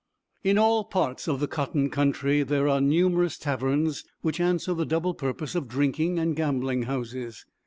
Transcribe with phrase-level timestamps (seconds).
[0.43, 5.13] In all parts of the cotton country there are numerous taverns, which answer the double
[5.13, 7.45] purpose of drinking and gambling houses.